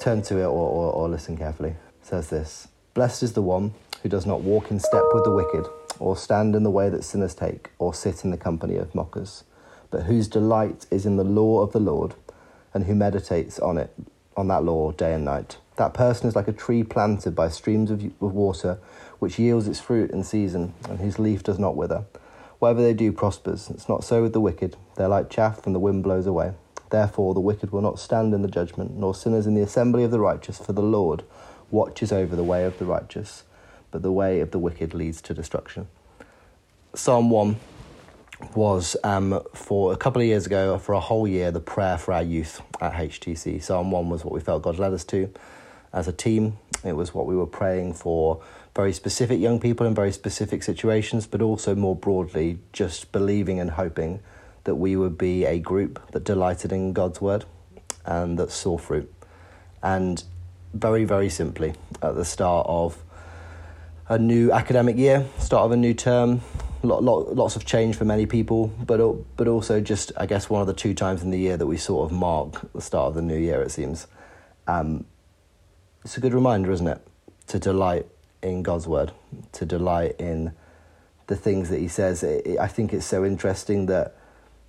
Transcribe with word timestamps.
Turn 0.00 0.22
to 0.22 0.38
it 0.38 0.44
or, 0.44 0.48
or, 0.48 0.92
or 0.92 1.08
listen 1.08 1.36
carefully. 1.36 1.70
It 1.70 1.76
says 2.02 2.28
this 2.30 2.68
Blessed 2.94 3.22
is 3.22 3.32
the 3.32 3.42
one 3.42 3.74
who 4.02 4.08
does 4.08 4.26
not 4.26 4.42
walk 4.42 4.70
in 4.70 4.78
step 4.78 5.04
with 5.12 5.24
the 5.24 5.32
wicked, 5.32 5.66
or 5.98 6.16
stand 6.16 6.54
in 6.54 6.62
the 6.62 6.70
way 6.70 6.88
that 6.88 7.02
sinners 7.02 7.34
take, 7.34 7.70
or 7.78 7.94
sit 7.94 8.24
in 8.24 8.30
the 8.30 8.36
company 8.36 8.76
of 8.76 8.94
mockers, 8.94 9.44
but 9.90 10.02
whose 10.02 10.28
delight 10.28 10.86
is 10.90 11.06
in 11.06 11.16
the 11.16 11.24
law 11.24 11.60
of 11.60 11.72
the 11.72 11.80
Lord, 11.80 12.14
and 12.74 12.84
who 12.84 12.94
meditates 12.94 13.58
on 13.58 13.78
it, 13.78 13.90
on 14.36 14.48
that 14.48 14.64
law 14.64 14.92
day 14.92 15.14
and 15.14 15.24
night. 15.24 15.56
That 15.76 15.94
person 15.94 16.28
is 16.28 16.36
like 16.36 16.48
a 16.48 16.52
tree 16.52 16.82
planted 16.82 17.34
by 17.34 17.48
streams 17.48 17.90
of, 17.90 18.04
of 18.04 18.32
water, 18.32 18.78
which 19.18 19.38
yields 19.38 19.66
its 19.66 19.80
fruit 19.80 20.10
in 20.10 20.24
season, 20.24 20.74
and 20.88 21.00
whose 21.00 21.18
leaf 21.18 21.42
does 21.42 21.58
not 21.58 21.76
wither. 21.76 22.04
Whatever 22.58 22.82
they 22.82 22.94
do 22.94 23.12
prospers. 23.12 23.68
It's 23.70 23.88
not 23.88 24.04
so 24.04 24.22
with 24.22 24.32
the 24.32 24.40
wicked. 24.40 24.76
They're 24.96 25.08
like 25.08 25.30
chaff, 25.30 25.66
and 25.66 25.74
the 25.74 25.80
wind 25.80 26.02
blows 26.02 26.26
away. 26.26 26.52
Therefore, 26.96 27.34
the 27.34 27.40
wicked 27.40 27.72
will 27.72 27.82
not 27.82 27.98
stand 27.98 28.32
in 28.32 28.40
the 28.40 28.48
judgment, 28.48 28.96
nor 28.96 29.14
sinners 29.14 29.46
in 29.46 29.54
the 29.54 29.60
assembly 29.60 30.02
of 30.02 30.10
the 30.10 30.18
righteous, 30.18 30.56
for 30.56 30.72
the 30.72 30.80
Lord 30.80 31.24
watches 31.70 32.10
over 32.10 32.34
the 32.34 32.42
way 32.42 32.64
of 32.64 32.78
the 32.78 32.86
righteous, 32.86 33.44
but 33.90 34.00
the 34.00 34.10
way 34.10 34.40
of 34.40 34.50
the 34.50 34.58
wicked 34.58 34.94
leads 34.94 35.20
to 35.20 35.34
destruction. 35.34 35.88
Psalm 36.94 37.28
1 37.28 37.56
was 38.54 38.96
um, 39.04 39.42
for 39.52 39.92
a 39.92 39.96
couple 39.98 40.22
of 40.22 40.26
years 40.26 40.46
ago, 40.46 40.78
for 40.78 40.94
a 40.94 41.00
whole 41.00 41.28
year, 41.28 41.50
the 41.50 41.60
prayer 41.60 41.98
for 41.98 42.14
our 42.14 42.22
youth 42.22 42.62
at 42.80 42.94
HTC. 42.94 43.62
Psalm 43.62 43.90
1 43.90 44.08
was 44.08 44.24
what 44.24 44.32
we 44.32 44.40
felt 44.40 44.62
God 44.62 44.78
led 44.78 44.94
us 44.94 45.04
to 45.04 45.30
as 45.92 46.08
a 46.08 46.14
team. 46.14 46.56
It 46.82 46.94
was 46.94 47.12
what 47.12 47.26
we 47.26 47.36
were 47.36 47.46
praying 47.46 47.92
for 47.92 48.42
very 48.74 48.94
specific 48.94 49.38
young 49.38 49.60
people 49.60 49.86
in 49.86 49.94
very 49.94 50.12
specific 50.12 50.62
situations, 50.62 51.26
but 51.26 51.42
also 51.42 51.74
more 51.74 51.94
broadly, 51.94 52.58
just 52.72 53.12
believing 53.12 53.60
and 53.60 53.72
hoping 53.72 54.20
that 54.66 54.74
we 54.74 54.94
would 54.94 55.16
be 55.16 55.44
a 55.44 55.58
group 55.58 56.12
that 56.12 56.24
delighted 56.24 56.72
in 56.72 56.92
God's 56.92 57.20
word 57.20 57.44
and 58.04 58.38
that 58.38 58.50
saw 58.50 58.76
fruit. 58.76 59.12
And 59.82 60.22
very, 60.74 61.04
very 61.04 61.30
simply, 61.30 61.74
at 62.02 62.14
the 62.14 62.24
start 62.24 62.66
of 62.68 63.02
a 64.08 64.18
new 64.18 64.52
academic 64.52 64.96
year, 64.96 65.26
start 65.38 65.64
of 65.64 65.72
a 65.72 65.76
new 65.76 65.94
term, 65.94 66.42
lot, 66.82 67.02
lot, 67.02 67.34
lots 67.34 67.56
of 67.56 67.64
change 67.64 67.96
for 67.96 68.04
many 68.04 68.26
people, 68.26 68.68
but 68.84 69.00
but 69.36 69.48
also 69.48 69.80
just 69.80 70.12
I 70.16 70.26
guess 70.26 70.50
one 70.50 70.60
of 70.60 70.66
the 70.66 70.74
two 70.74 70.94
times 70.94 71.22
in 71.22 71.30
the 71.30 71.38
year 71.38 71.56
that 71.56 71.66
we 71.66 71.76
sort 71.76 72.10
of 72.10 72.16
mark 72.16 72.72
the 72.72 72.80
start 72.80 73.08
of 73.08 73.14
the 73.14 73.22
new 73.22 73.38
year. 73.38 73.62
It 73.62 73.70
seems 73.70 74.06
um, 74.66 75.06
it's 76.04 76.16
a 76.16 76.20
good 76.20 76.34
reminder, 76.34 76.70
isn't 76.72 76.86
it, 76.86 77.00
to 77.48 77.58
delight 77.58 78.06
in 78.42 78.62
God's 78.62 78.86
word, 78.86 79.12
to 79.52 79.64
delight 79.64 80.16
in 80.18 80.52
the 81.26 81.36
things 81.36 81.68
that 81.70 81.78
He 81.78 81.88
says. 81.88 82.22
I 82.24 82.66
think 82.68 82.92
it's 82.92 83.06
so 83.06 83.24
interesting 83.24 83.86
that 83.86 84.16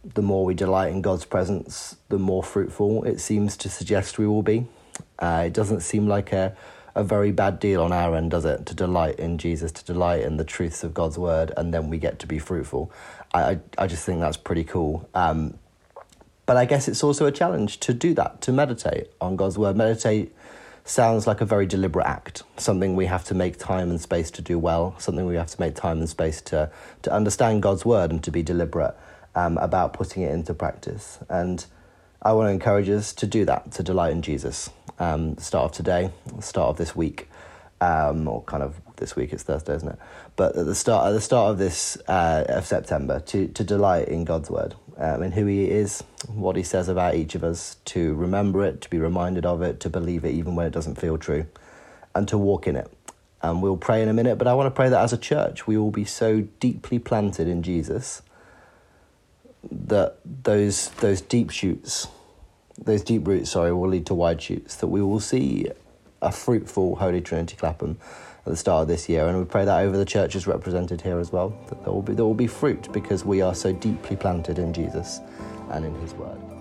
the 0.03 0.21
more 0.21 0.45
we 0.45 0.53
delight 0.53 0.91
in 0.91 1.01
God's 1.01 1.25
presence, 1.25 1.97
the 2.09 2.19
more 2.19 2.43
fruitful 2.43 3.03
it 3.03 3.19
seems 3.19 3.57
to 3.57 3.69
suggest 3.69 4.17
we 4.17 4.27
will 4.27 4.43
be. 4.43 4.67
Uh, 5.19 5.43
it 5.45 5.53
doesn't 5.53 5.81
seem 5.81 6.07
like 6.07 6.31
a, 6.31 6.55
a 6.95 7.03
very 7.03 7.31
bad 7.31 7.59
deal 7.59 7.81
on 7.81 7.91
our 7.91 8.15
end, 8.15 8.31
does 8.31 8.45
it? 8.45 8.65
To 8.67 8.73
delight 8.73 9.19
in 9.19 9.37
Jesus, 9.37 9.71
to 9.73 9.85
delight 9.85 10.21
in 10.21 10.37
the 10.37 10.43
truths 10.43 10.83
of 10.83 10.93
God's 10.93 11.17
word, 11.17 11.51
and 11.57 11.73
then 11.73 11.89
we 11.89 11.97
get 11.97 12.19
to 12.19 12.27
be 12.27 12.39
fruitful. 12.39 12.91
I, 13.33 13.41
I, 13.41 13.59
I 13.77 13.87
just 13.87 14.05
think 14.05 14.19
that's 14.19 14.37
pretty 14.37 14.63
cool. 14.63 15.07
Um, 15.13 15.57
but 16.45 16.55
I 16.55 16.65
guess 16.65 16.87
it's 16.87 17.03
also 17.03 17.25
a 17.25 17.31
challenge 17.31 17.79
to 17.81 17.93
do 17.93 18.13
that, 18.13 18.41
to 18.41 18.53
meditate 18.53 19.11
on 19.19 19.35
God's 19.35 19.57
word. 19.57 19.75
Meditate 19.75 20.33
sounds 20.85 21.27
like 21.27 21.41
a 21.41 21.45
very 21.45 21.65
deliberate 21.65 22.07
act, 22.07 22.43
something 22.55 22.95
we 22.95 23.07
have 23.07 23.25
to 23.25 23.33
make 23.33 23.57
time 23.57 23.89
and 23.89 23.99
space 23.99 24.31
to 24.31 24.41
do 24.41 24.57
well, 24.57 24.95
something 24.97 25.25
we 25.25 25.35
have 25.35 25.49
to 25.49 25.59
make 25.59 25.75
time 25.75 25.99
and 25.99 26.09
space 26.09 26.41
to, 26.41 26.71
to 27.01 27.11
understand 27.11 27.61
God's 27.61 27.83
word 27.83 28.11
and 28.11 28.23
to 28.23 28.31
be 28.31 28.41
deliberate 28.41 28.95
um, 29.37 29.57
about 29.59 29.93
putting 29.93 30.23
it 30.23 30.31
into 30.31 30.53
practice. 30.53 31.19
And 31.29 31.63
I 32.23 32.33
want 32.33 32.47
to 32.47 32.51
encourage 32.51 32.89
us 32.89 33.13
to 33.13 33.27
do 33.27 33.45
that, 33.45 33.71
to 33.73 33.83
delight 33.83 34.11
in 34.11 34.23
Jesus. 34.23 34.71
Um, 34.97 35.37
start 35.37 35.65
of 35.65 35.71
today, 35.73 36.09
start 36.41 36.69
of 36.69 36.77
this 36.77 36.95
week, 36.95 37.29
um, 37.79 38.27
or 38.27 38.41
kind 38.41 38.63
of 38.63 38.81
this 38.95 39.15
week. 39.15 39.31
It's 39.31 39.43
Thursday, 39.43 39.75
isn't 39.75 39.89
it? 39.89 39.99
But 40.35 40.55
at 40.55 40.65
the 40.65 40.73
start, 40.73 41.07
at 41.07 41.11
the 41.11 41.21
start 41.21 41.51
of 41.51 41.59
this 41.59 41.97
uh, 42.07 42.45
of 42.49 42.65
September, 42.65 43.19
to 43.19 43.47
to 43.49 43.63
delight 43.63 44.07
in 44.07 44.25
God's 44.25 44.49
word, 44.49 44.73
um, 44.97 45.21
in 45.21 45.33
who 45.33 45.45
He 45.45 45.69
is, 45.69 46.03
what 46.27 46.55
He 46.55 46.63
says 46.63 46.89
about 46.89 47.13
each 47.13 47.35
of 47.35 47.43
us, 47.43 47.77
to 47.85 48.15
remember 48.15 48.65
it, 48.65 48.81
to 48.81 48.89
be 48.89 48.97
reminded 48.97 49.45
of 49.45 49.61
it, 49.61 49.79
to 49.81 49.89
believe 49.89 50.25
it 50.25 50.31
even 50.31 50.55
when 50.55 50.65
it 50.65 50.73
doesn't 50.73 50.95
feel 50.95 51.19
true, 51.19 51.45
and 52.15 52.27
to 52.27 52.39
walk 52.39 52.65
in 52.65 52.75
it. 52.75 52.91
And 53.43 53.61
we'll 53.61 53.77
pray 53.77 54.01
in 54.01 54.09
a 54.09 54.13
minute, 54.13 54.39
but 54.39 54.47
I 54.47 54.55
want 54.55 54.65
to 54.65 54.75
pray 54.75 54.89
that 54.89 55.03
as 55.03 55.13
a 55.13 55.17
church, 55.17 55.67
we 55.67 55.77
will 55.77 55.91
be 55.91 56.05
so 56.05 56.41
deeply 56.59 56.97
planted 56.97 57.47
in 57.47 57.61
Jesus 57.61 58.23
that 59.71 60.17
those 60.25 60.89
those 61.01 61.21
deep 61.21 61.49
shoots, 61.49 62.07
those 62.77 63.03
deep 63.03 63.27
roots, 63.27 63.51
sorry, 63.51 63.73
will 63.73 63.89
lead 63.89 64.05
to 64.07 64.13
wide 64.13 64.41
shoots. 64.41 64.75
That 64.75 64.87
we 64.87 65.01
will 65.01 65.19
see 65.19 65.67
a 66.21 66.31
fruitful 66.31 66.95
Holy 66.95 67.21
Trinity 67.21 67.55
Clapham 67.55 67.97
at 68.39 68.45
the 68.45 68.55
start 68.55 68.83
of 68.83 68.87
this 68.87 69.09
year, 69.09 69.27
and 69.27 69.37
we 69.37 69.45
pray 69.45 69.65
that 69.65 69.79
over 69.79 69.97
the 69.97 70.05
churches 70.05 70.47
represented 70.47 71.01
here 71.01 71.19
as 71.19 71.31
well. 71.31 71.49
That 71.69 71.83
there 71.83 71.93
will 71.93 72.01
be 72.01 72.13
there 72.13 72.25
will 72.25 72.33
be 72.33 72.47
fruit 72.47 72.91
because 72.91 73.25
we 73.25 73.41
are 73.41 73.55
so 73.55 73.71
deeply 73.73 74.15
planted 74.15 74.59
in 74.59 74.73
Jesus 74.73 75.19
and 75.71 75.85
in 75.85 75.93
His 75.95 76.13
Word. 76.13 76.56